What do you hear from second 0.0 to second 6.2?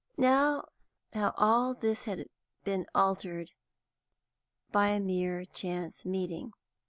Now how all this had been altered, by a mere chance